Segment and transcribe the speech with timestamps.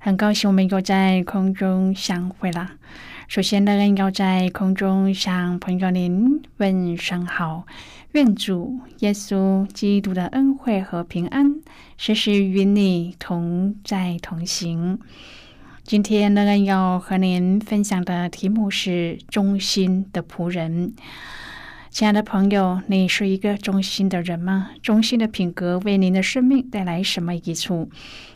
[0.00, 2.70] 很高兴我们又在空中相会了。
[3.26, 7.66] 首先呢，要在空中向朋友您问声好，
[8.12, 11.60] 愿主耶稣基督的恩惠和平安
[11.96, 15.00] 时时与你同在同行。
[15.82, 20.94] 今天呢，要和您分享的题目是忠心的仆人。
[21.98, 24.70] 亲爱的朋友，你是一个忠心的人吗？
[24.80, 27.90] 忠心的品格为您的生命带来什么益处？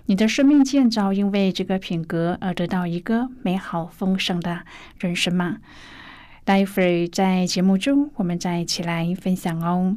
[0.06, 4.62] 你的生命建造因为这个品格而得到一个美好丰盛的
[4.98, 5.58] 人生吗？
[6.42, 9.96] 待会儿在节目中，我们再一起来分享哦。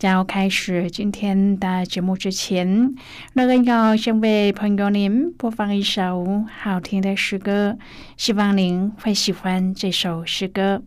[0.00, 2.92] 在要开始今天的节目之前，
[3.34, 7.78] 那个要先为朋友您播放一首好听的诗歌，
[8.16, 10.82] 希望您会喜欢这首诗歌。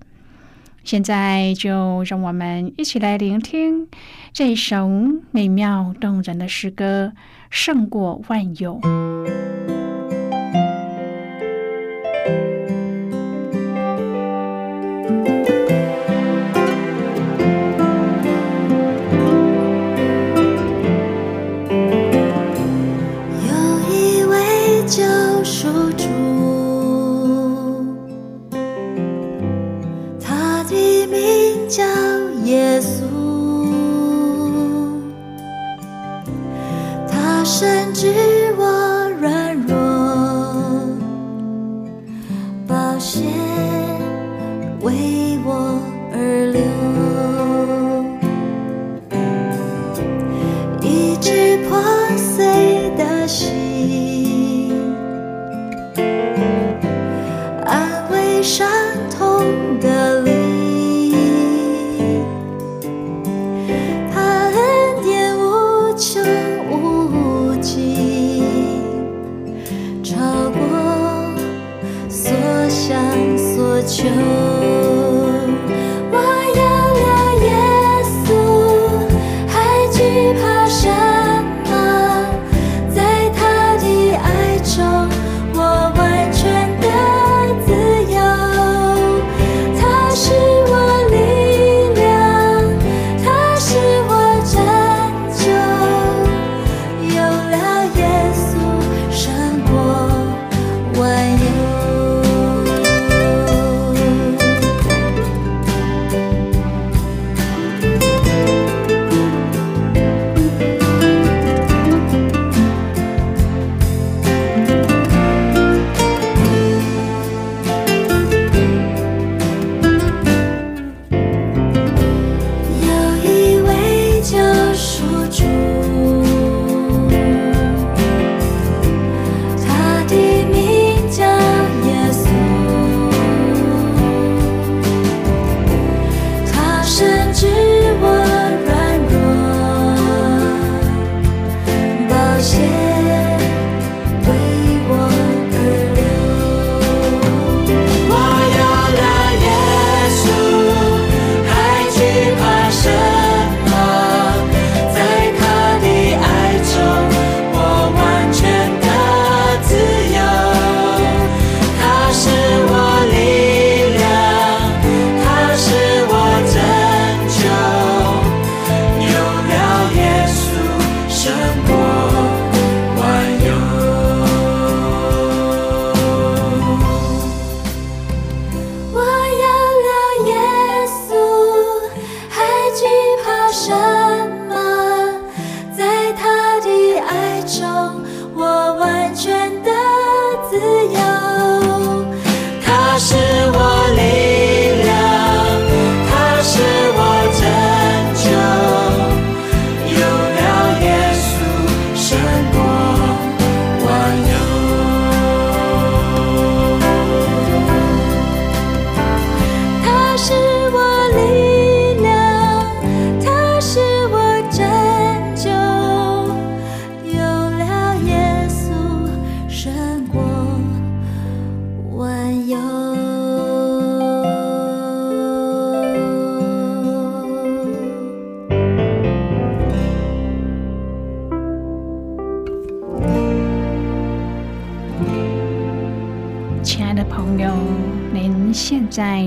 [0.89, 3.87] 现在就让我们一起来聆听
[4.33, 4.89] 这首
[5.29, 7.13] 美妙动人的诗歌，
[7.51, 8.81] 胜过万有。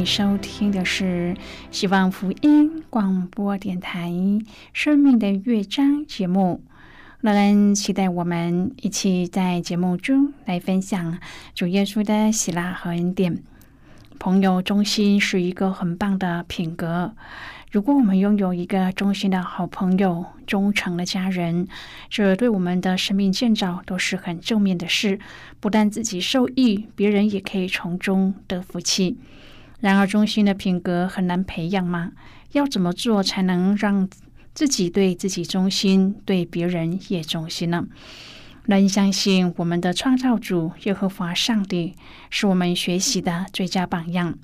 [0.04, 1.36] 收听的是
[1.70, 4.10] 希望福音广播电台
[4.72, 6.62] 《生命的乐章》节目。
[7.20, 11.18] 乐恩期待我们一起在节目中来分享
[11.54, 13.42] 主耶稣的喜乐和恩典。
[14.18, 17.14] 朋友忠心是一个很棒的品格。
[17.70, 21.66] 如果我们拥有一个忠心的好朋友、忠诚的家人，
[22.10, 25.18] 这对我们的生命建造都是很正面的事。
[25.58, 29.16] 不但自己受益，别人也可以从中得福气。
[29.82, 32.12] 然而，忠心的品格很难培养吗？
[32.52, 34.08] 要怎么做才能让
[34.54, 37.86] 自己对自己忠心，对别人也忠心呢？
[38.66, 41.96] 能相信我们的创造主耶和华上帝
[42.30, 44.38] 是我们学习的最佳榜样。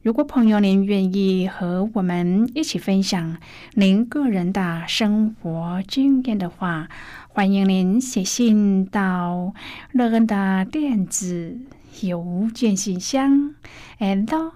[0.00, 3.36] 如果朋友您愿意和我们一起分享
[3.74, 6.88] 您个人的生活经验的话，
[7.28, 9.52] 欢迎您写信到
[9.92, 11.58] 乐恩的电子
[12.00, 13.54] 邮件信箱
[13.98, 14.52] ，l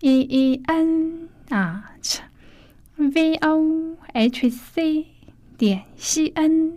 [0.00, 1.92] e e n 啊
[2.96, 5.06] ，v o h c
[5.56, 6.74] 点 c n。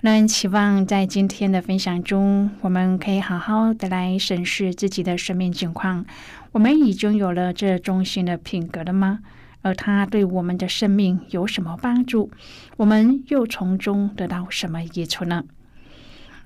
[0.00, 6.04] 那期望在今天的分享中，我们可以好好的来审视自己的生命境况。
[6.52, 9.20] 我们已经有了这中心的品格了吗？
[9.62, 12.30] 而它对我们的生命有什么帮助？
[12.76, 15.44] 我们又从中得到什么益处呢？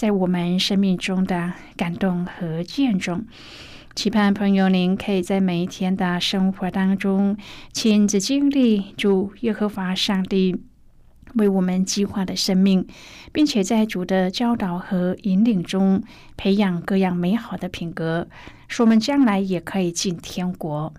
[0.00, 3.26] 在我们生命中的感动和见证。
[3.94, 7.36] 期盼朋友您可以在每一天的生活当中，
[7.74, 10.56] 亲自经历主耶和华上帝。
[11.34, 12.86] 为我们计划的生命，
[13.30, 16.02] 并且在主的教导和引领中
[16.34, 18.26] 培养各样美好的品格，
[18.68, 20.94] 使我们将来也可以进天国。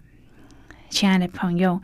[0.92, 1.82] 亲爱的朋友，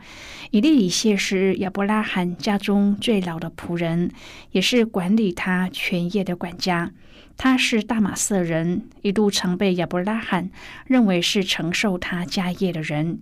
[0.52, 4.12] 以利以谢是亚伯拉罕家中最老的仆人，
[4.52, 6.92] 也是管理他全业的管家。
[7.36, 10.50] 他是大马色人，一度曾被亚伯拉罕
[10.86, 13.18] 认为是承受他家业的人。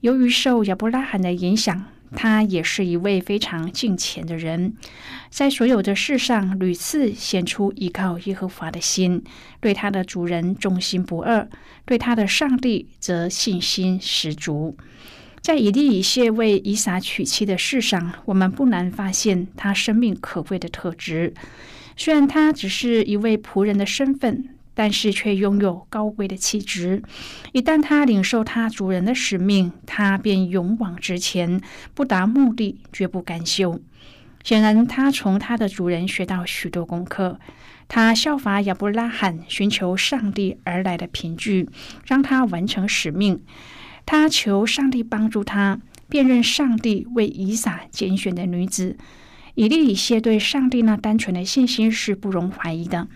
[0.00, 1.84] 由于受亚伯拉罕的影响。
[2.14, 4.74] 他也是一位非常敬虔的人，
[5.30, 9.22] 在所有的事上屡次显出依靠耶和华的心，
[9.60, 11.48] 对他的主人忠心不二，
[11.84, 14.76] 对他的上帝则信心十足。
[15.40, 21.32] 在以利以谢为以撒娶妻的事上，我们不难发现他生命可贵的特质。
[21.96, 24.48] 虽然他只是一位仆人的身份。
[24.80, 27.02] 但是却拥有高贵的气质。
[27.52, 31.60] 一旦他领受他主人的使命，他便勇往直前，
[31.92, 33.78] 不达目的绝不甘休。
[34.42, 37.38] 显然，他从他的主人学到许多功课。
[37.88, 41.68] 他效法亚伯拉罕，寻求上帝而来的凭据，
[42.06, 43.42] 让他完成使命。
[44.06, 48.96] 他求上帝帮助他辨认上帝为以撒拣选的女子。
[49.60, 53.08] 以利以谢对上帝那单纯的信心是不容怀疑的。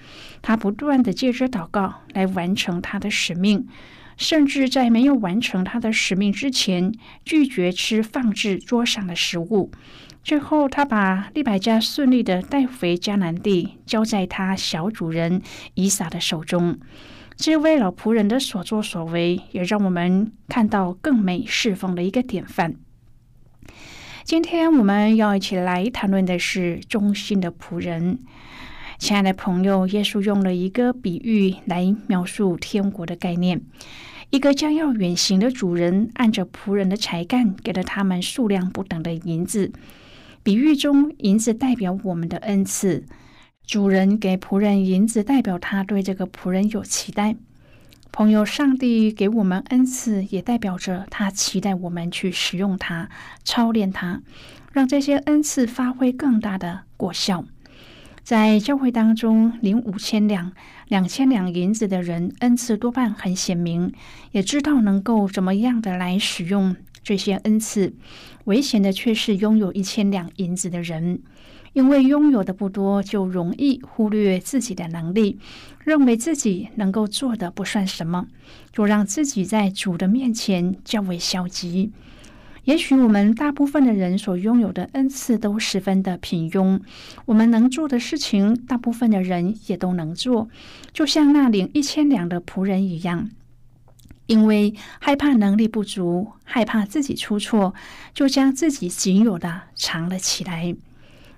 [0.42, 3.66] 他不断的借着祷告来完成他的使命，
[4.18, 6.92] 甚至在没有完成他的使命之前，
[7.24, 9.72] 拒绝吃放置桌上的食物。
[10.22, 15.40] 最后，他把利百加顺利的带回迦南地，交在他小主人
[15.72, 16.78] 以撒的手中。
[17.36, 22.74] 这位老仆人的所作所为，也让我们看到更美侍奉的一个典范。
[24.24, 28.20] 今天我们要一起来谈论的是忠心的仆人。
[28.98, 33.60] 亲爱的朋友，耶稣用了一个比喻来描述天国的概念：
[34.30, 39.70] 一个将要远行的主人，按着仆人的才干，给了他们数量不等的银子。
[40.42, 43.04] 比喻中，银子代表我们的恩赐，
[43.66, 47.36] 主人给仆人银子，代表他对这个仆人有期待。
[48.16, 53.08] 朋友，上帝给我们恩赐，也代表着他期待我们去使用它、
[53.42, 54.22] 操练它，
[54.72, 57.44] 让这些恩赐发挥更大的果效。
[58.22, 60.52] 在教会当中，领五千两、
[60.86, 63.92] 两千两银子的人，恩赐多半很显明，
[64.30, 67.94] 也知道能够怎么样的来使用这些恩赐。
[68.44, 71.18] 危险的却是拥有一千两银子的人，
[71.72, 75.40] 因为拥有的不多，就容易忽略自己的能力，
[75.84, 78.26] 认为自己能够做的不算什么，
[78.72, 81.92] 就让自己在主的面前较为消极。
[82.64, 86.80] 也许我们大部分的人所拥有的恩赐都十分的平庸，
[87.26, 90.48] 我们能做的事情，大部分的人也都能做，
[90.92, 93.28] 就像那领一千两的仆人一样。
[94.26, 97.74] 因为害怕能力不足，害怕自己出错，
[98.14, 100.74] 就将自己仅有的藏了起来。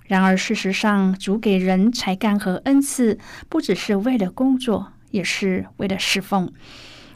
[0.07, 6.51] 然而，事实上，主给人才干和恩赐，不只是为了工作，也是为了侍奉。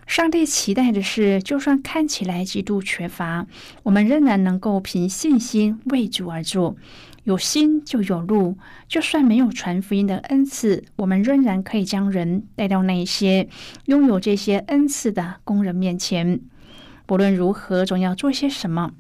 [0.06, 3.48] 上帝期待的是，就算看起来极度缺乏，
[3.84, 6.76] 我们仍然能够凭信心为主而做。
[7.24, 8.58] 有心就有路，
[8.88, 13.48] 就算没有传福音的恩赐，我们仍然可以将人带到那些
[13.86, 16.42] 拥有这些恩赐的工人面前。
[17.06, 18.92] 不论如何，总要做些什么。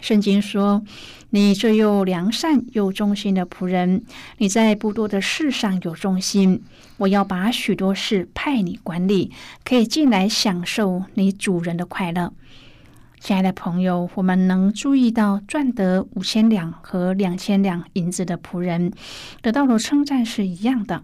[0.00, 0.84] 圣经说
[1.30, 4.02] ：“你这又良善又忠心的仆人，
[4.38, 6.62] 你在不多的事上有忠心，
[6.96, 9.30] 我要把许多事派你管理，
[9.62, 12.32] 可以进来享受你主人的快乐。”
[13.20, 18.92] 亲爱的朋友，我们能注意到赚得五千两和两千两银子的仆人
[19.42, 21.02] 得到的称赞是一样的，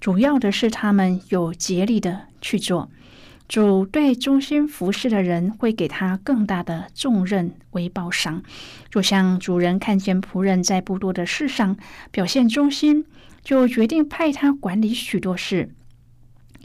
[0.00, 2.90] 主要的是他们有竭力的去做。
[3.50, 8.44] 主对忠心服侍的人会给他更大的重任为报赏，
[8.88, 11.76] 就像主人看见仆人在不多的事上
[12.12, 13.04] 表现忠心，
[13.42, 15.70] 就决定派他管理许多事。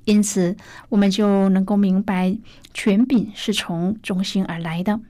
[0.03, 0.55] 因此，
[0.89, 2.37] 我们就能够明白
[2.71, 5.01] 权柄是从忠心而来的。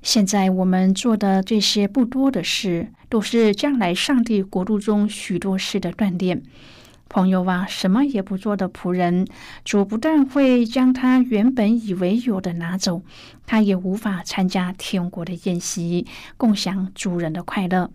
[0.00, 6.42] 现在我们做的这些不多的事，都是将来上帝国度中许多事的锻炼。
[7.08, 9.26] 朋友啊，什么也不做的仆人，
[9.64, 13.02] 主不但会将他原本以为有的拿走，
[13.46, 17.90] 他也无法参加天国的宴席，共享主人的快乐。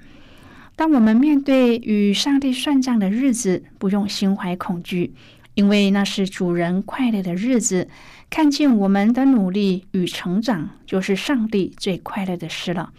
[0.76, 5.14] 当我们面对与上帝算账的日子，不用心怀恐惧，
[5.54, 7.90] 因为那是主人快乐的日子。
[8.30, 12.94] 看见我们的努力与成长，就是上帝最快乐的事了。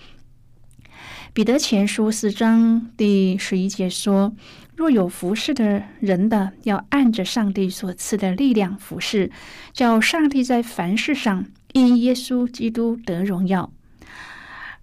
[1.35, 4.35] 彼得前书四章第十一节说。
[4.77, 9.31] 若有服侍的人的，要按着上帝所赐的力量服侍，
[9.73, 13.73] 叫上帝在凡事上因耶稣基督得荣耀。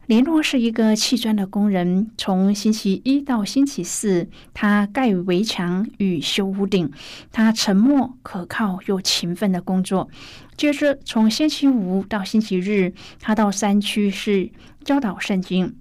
[0.08, 6.92] 联络是一个砌砖的工人，从星期一到星期四，他盖围墙与修屋顶，
[7.32, 10.10] 他沉默、可靠又勤奋的工作。
[10.58, 14.50] 接着，从星期五到星期日，他到山区是
[14.84, 15.76] 教导圣经。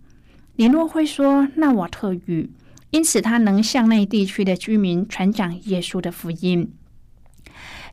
[0.58, 2.50] 联络会说纳瓦特语。
[2.90, 6.72] 因此，他能向那地区的居民传讲耶稣的福音。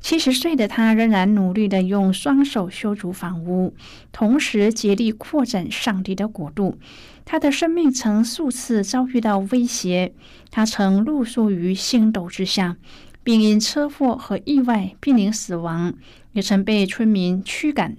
[0.01, 3.75] 七十岁的他仍然努力的用双手修筑房屋，
[4.11, 6.79] 同时竭力扩展上帝的国度。
[7.23, 10.13] 他的生命曾数次遭遇到威胁，
[10.49, 12.77] 他曾露宿于星斗之下，
[13.23, 15.93] 并因车祸和意外濒临死亡，
[16.31, 17.95] 也曾被村民驱赶。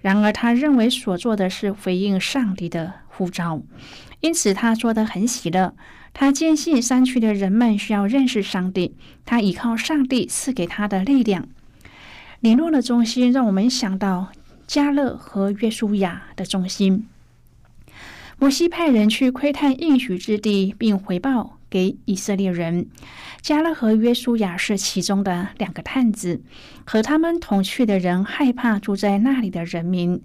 [0.00, 3.62] 然而，他认为所做的是回应上帝的呼召，
[4.20, 5.74] 因此他做得很喜乐。
[6.12, 8.94] 他坚信山区的人们需要认识上帝，
[9.24, 11.48] 他依靠上帝赐给他的力量。
[12.40, 14.28] 联络的中心让我们想到
[14.66, 17.08] 加勒和约书亚的中心。
[18.38, 22.86] 摩西派人去窥探应许之地，并回报给以色列人。
[23.40, 26.42] 加勒和约书亚是其中的两个探子，
[26.84, 30.22] 和他们同去的人害怕住在那里的人民，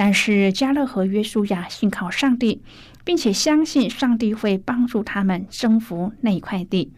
[0.00, 2.62] 但是加勒和约书亚信靠上帝。
[3.02, 6.92] 并且相信上帝会帮助他们征服那一块地。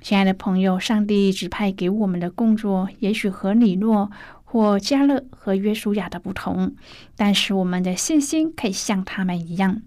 [0.00, 4.10] 亲爱的朋友，上帝指派给我们的工作，也许和李诺
[4.44, 6.74] 或加勒和约书亚的不同，
[7.16, 9.80] 但是我们的信心可以像他们一样。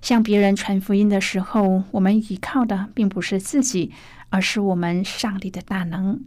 [0.00, 3.92] 向别人传福音的时候，我们依靠的并不是自己，
[4.30, 6.24] 而是我们上帝的大能。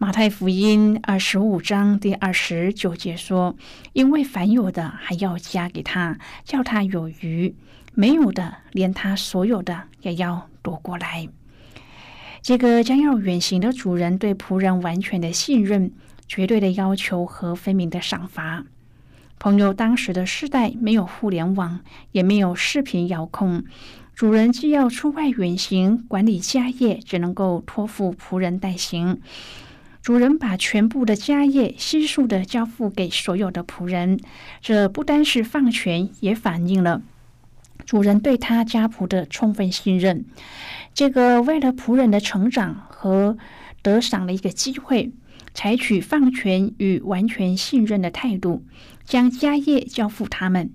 [0.00, 3.56] 马太福音二十五章第二十九节说
[3.94, 7.52] ：“因为凡有的还要加给他，叫他有余；
[7.94, 11.28] 没有的，连他所有的也要夺过来。”
[12.40, 15.90] 这个将要远行的主人对仆人完全的信任、
[16.28, 18.64] 绝对的要求和分明的赏罚。
[19.40, 21.80] 朋友，当时的世代没有互联网，
[22.12, 23.64] 也没有视频遥控，
[24.14, 29.20] 主人既要出外远行管理家业，只能够托付仆人代行。
[30.08, 34.18] 主人把全部的家业悉数的交付给所有的仆人，
[34.62, 37.02] 这不单是放权，也反映了
[37.84, 40.24] 主人对他家仆的充分信任。
[40.94, 43.36] 这个为了仆人的成长和
[43.82, 45.12] 得赏的一个机会，
[45.52, 48.64] 采取放权与完全信任的态度，
[49.04, 50.70] 将家业交付他们。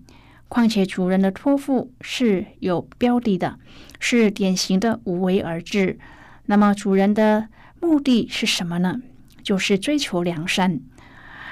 [0.48, 3.58] 况且主人的托付是有标的的，
[4.00, 5.98] 是典型的无为而治。
[6.46, 7.48] 那么主人的
[7.82, 9.02] 目的是什么呢？
[9.44, 10.80] 就是追求良善。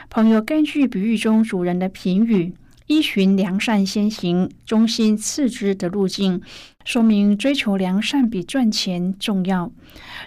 [0.10, 2.54] 朋友根据比喻中主人的评语，
[2.88, 6.42] 依循良善先行、忠心次之的路径，
[6.84, 9.72] 说明追求良善比赚钱重要。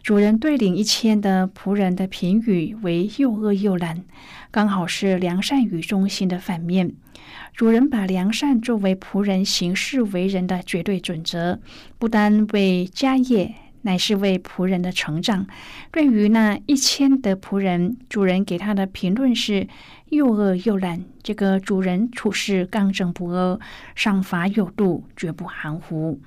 [0.03, 4.05] 主人对领一千的仆人的评语为又恶又懒，
[4.51, 6.95] 刚好是良善与忠心的反面。
[7.55, 11.61] 主人把良善作为仆人行事为人的绝对准则，
[11.99, 13.55] 不单为家业。
[13.85, 15.47] 乃是为仆人的成长。
[15.91, 19.67] 对于那一千的仆人，主人给他的评论是
[20.11, 21.05] 又饿又懒。
[21.23, 23.59] 这个主人处事刚正不阿，
[23.95, 26.21] 赏罚有度，绝不含糊。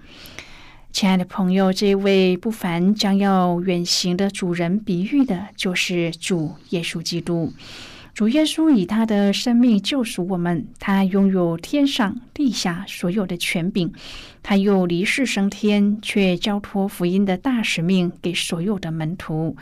[0.91, 7.53] 亲爱的朋友，这位不凡将要远行的主人，比喻的就是主耶稣基督。
[8.17, 13.93] 主耶稣以他的生命救赎我们，他拥有天上地下所有的权柄，
[14.41, 19.55] 他又离世升天，却交托福音的大使命给所有的门徒。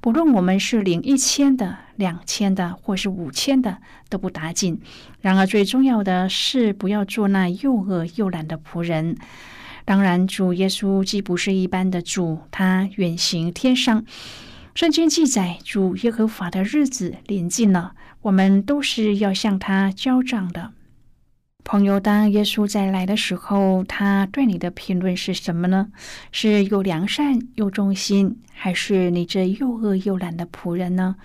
[0.00, 4.80] 不论我们是领一千的、两千的，或是五千的，都不打紧。
[5.20, 9.16] 然而最重要的是，不要做那又饿又懒的仆人。
[9.84, 14.04] 当然，主耶稣既不是一般的主，他远行天上。
[14.74, 17.94] 圣经记载，主耶和华的日子临近了。
[18.22, 20.72] 我们都是要向他交账的，
[21.64, 21.98] 朋友。
[21.98, 25.88] 当耶稣再来的时候，他对你的评论是什么呢？
[26.30, 31.16] 是又良善又忠心，还是你这又恶又懒的仆人呢？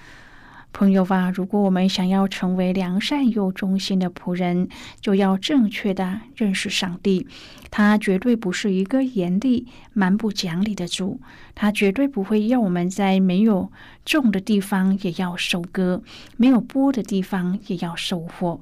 [0.77, 4.67] 朋友吧，如果我们想要成为良善又忠心的仆人，
[4.99, 7.25] 就要正确的认识上帝。
[7.71, 11.21] 他绝对不是一个严厉、蛮不讲理的主。
[11.55, 13.71] 他绝对不会要我们在没有
[14.03, 16.03] 种的地方也要收割，
[16.35, 18.59] 没有播的地方也要收获。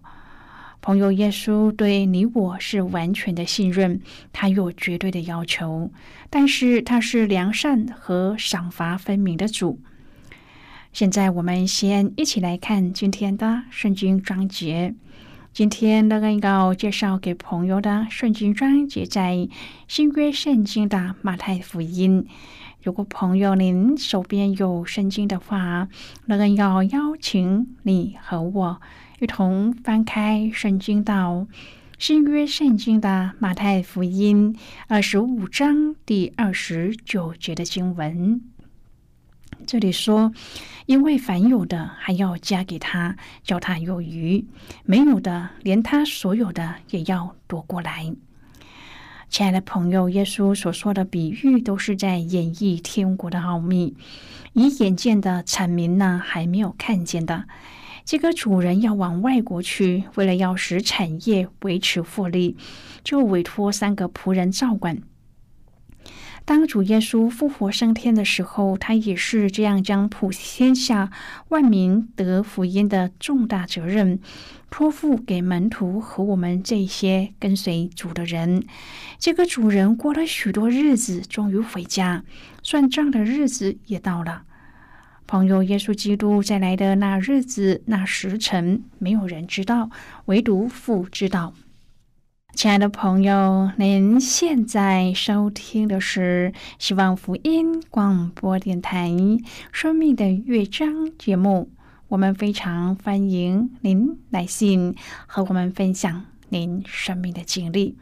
[0.82, 4.00] 朋友，耶稣对你我是完全的信任，
[4.32, 5.90] 他有绝对的要求，
[6.30, 9.80] 但是他是良善和赏罚分明的主。
[10.94, 14.94] 现在我们先一起来看今天的圣经章节。
[15.52, 19.50] 今天乐恩要介绍给朋友的圣经章节在
[19.88, 22.28] 新约圣经的马太福音。
[22.84, 25.88] 如果朋友您手边有圣经的话，
[26.28, 28.80] 乐恩要邀请你和我
[29.20, 31.48] 一同翻开圣经到
[31.98, 34.56] 新约圣经的马太福音
[34.88, 38.53] 二十五章第二十九节的经文。
[39.66, 40.32] 这里说。
[40.86, 44.44] 因为凡有的还要加给他，叫他有余；
[44.84, 48.14] 没有的，连他所有的也要夺过来。
[49.30, 53.96] 亲爱的朋友，耶稣所说的比喻都是在演绎天国的奥秘，
[54.52, 57.46] 以眼见的阐明呢还没有看见的。
[58.04, 62.58] 这个主人要往外国去，为了要使产业维持获利，
[63.06, 65.02] 就委托三个仆人照管。
[66.46, 71.10] 当主耶稣复活升天的时候，他也是这样将普天下
[71.48, 74.20] 万民得福音的重大责任
[74.70, 78.66] 托付给门徒和我们这些跟随主的人。
[79.18, 82.26] 这个主人过了许多日子，终于回家，
[82.62, 84.44] 算账的日子也到了。
[85.26, 89.90] 朋友，耶稣基督再来的那日子、那时辰，没有人知道，
[90.26, 91.54] 唯独父知道。
[92.56, 99.10] 亲爱的朋友，您现在收听的是希望福音广播电台
[99.72, 100.88] 《生命的乐章》
[101.18, 101.72] 节目。
[102.08, 107.98] 我们非常欢迎您来信和我们分享您生命的经历。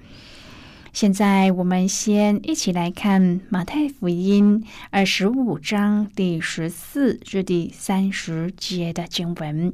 [0.91, 9.73] 现在，我们先一起来看马太福音二十五章第十四至第三十节的经文。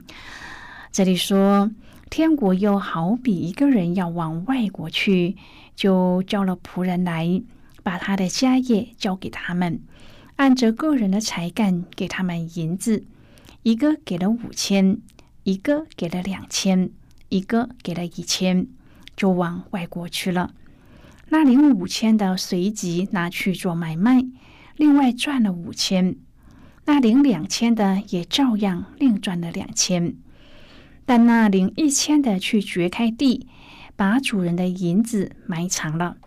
[0.92, 1.72] 这里说。
[2.10, 5.36] 天国又好比一个人要往外国去，
[5.76, 7.42] 就叫了仆人来，
[7.84, 9.82] 把他的家业交给他们，
[10.38, 13.06] 按着个人的才干给他们银子，
[13.64, 15.00] 一个给了五千，
[15.44, 16.90] 一个给了两千，
[17.30, 18.68] 一个给了一千，
[19.16, 20.54] 就往外国去了。
[21.30, 24.26] 那领五千的随即拿去做买卖，
[24.78, 26.16] 另外赚了五千；
[26.86, 30.16] 那领两千的也照样另赚了两千。
[31.08, 33.48] 但那领一千的去掘开地，
[33.96, 36.18] 把主人的银子埋藏了。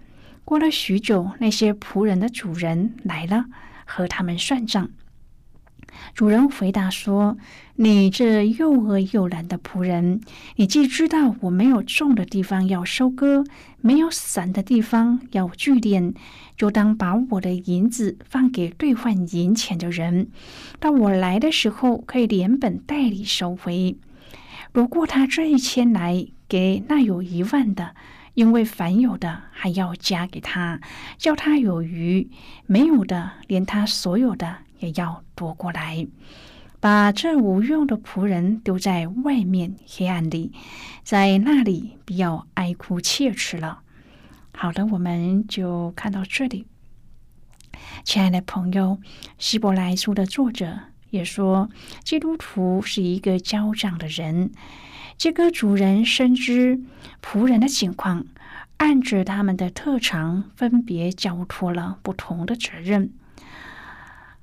[0.43, 3.45] 过了许久，那些仆人的主人来了，
[3.85, 4.91] 和他们算账。
[6.15, 7.37] 主人回答说
[7.77, 10.23] ：“你这又饿又懒的仆人，
[10.57, 13.45] 你既知道我没有种的地方要收割，
[13.83, 16.15] 没有散的地方要聚敛，
[16.57, 20.29] 就当把我的银子放给兑换银钱的人，
[20.79, 23.99] 到我来的时候，可以连本带利收回。”
[24.73, 27.95] 如果他这一千来给那有一万的，
[28.35, 30.81] 因为凡有的还要加给他，
[31.19, 32.29] 叫他有余；
[32.67, 36.07] 没有的，连他所有的也要夺过来。
[36.79, 40.53] 把这无用的仆人丢在外面黑暗里，
[41.03, 43.81] 在那里不要哀哭切齿了。
[44.53, 46.67] 好的，我们就看到这里。
[48.05, 48.99] 亲爱的朋友，
[49.37, 50.79] 希伯来书的作者
[51.11, 51.69] 也说，
[52.03, 54.51] 基督徒是一个交账的人。
[55.19, 56.81] 这个主人深知
[57.23, 58.25] 仆人的情况，
[58.79, 63.11] 按着他们的特长，分别交托了不同的责任。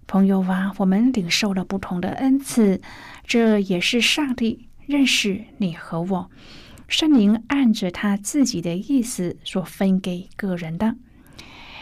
[0.05, 2.79] 朋友啊，我们领受了不同的恩赐，
[3.25, 6.31] 这也是上帝认识你和我，
[6.87, 10.95] 圣灵按着他自己的意思所分给个人的。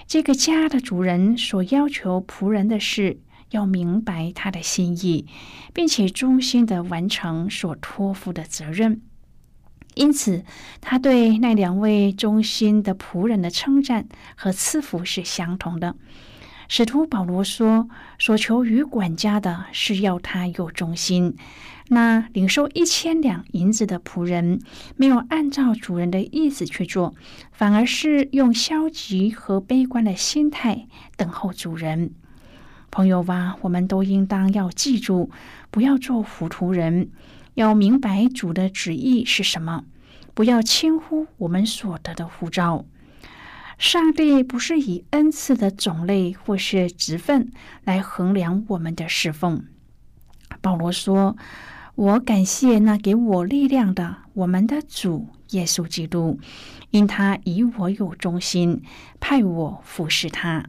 [0.08, 3.20] 这个家的主人所要求仆人的是，
[3.52, 5.26] 要明白他的心意，
[5.74, 9.02] 并且忠心的完成所托付的责任。
[9.96, 10.44] 因此，
[10.82, 15.96] 他对那两位忠心的仆人的称赞和赐福是相同的。
[16.68, 17.88] 使徒保罗说
[18.20, 21.36] ：“所求于管家的是要他有忠心。
[21.90, 24.60] 那领受一千两银子的仆人，
[24.96, 27.14] 没有按照主人的意思去做，
[27.52, 32.16] 反而是用消极和悲观的心态等候主人。
[32.96, 35.30] 朋友吧，我们都应当要记住，
[35.70, 37.10] 不要做糊涂人，
[37.56, 39.84] 要明白主的旨意是什么，
[40.34, 42.86] 不要轻忽我们所得的护照。”
[43.78, 47.52] 上帝不是以恩赐的种类或是职分
[47.84, 49.66] 来衡量我们的侍奉。
[50.62, 51.36] 保罗说
[51.96, 56.40] ：“我感谢那给我力量的我们的主耶稣基督，
[56.92, 58.82] 因他以我有忠心，
[59.20, 60.68] 派我服侍他。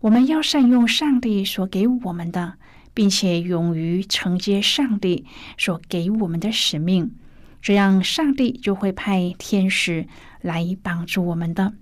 [0.00, 2.54] 我们要善用上帝所给我们的，
[2.94, 7.10] 并且勇于承接上帝所给我们的使命，
[7.60, 10.06] 这样上帝就会派天使
[10.40, 11.74] 来帮助我们的。”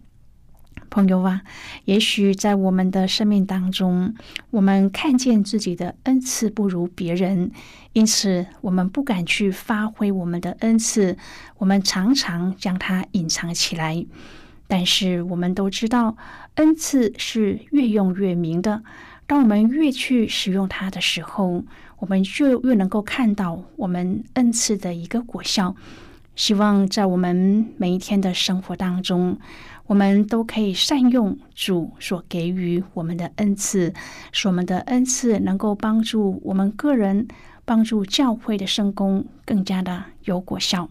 [0.89, 1.43] 朋友啊，
[1.85, 4.15] 也许在我们的生命当中，
[4.51, 7.51] 我们看见自己的恩赐不如别人，
[7.93, 11.19] 因此我们不敢去发挥我们的恩赐，
[11.59, 14.07] 我们常常将它隐藏起来。
[14.69, 16.17] 但是我们都知道，
[16.57, 18.83] 恩赐是越用越明的。
[19.27, 21.65] 当我们越去使用它的时候，
[21.99, 25.75] 我们就越能够看到我们恩赐的一个果效。
[26.35, 29.39] 希望在我们每一天的生活当中。
[29.89, 33.95] 我们都可以善用主所给予我们的恩赐，
[34.33, 37.29] 使我们的恩赐能够帮助我们个人、
[37.65, 40.91] 帮助教会的圣功更加的有果效。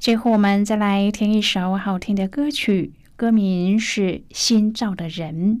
[0.00, 5.60] 最后，我们再来听一首好听的歌曲，歌名是《新造的人》。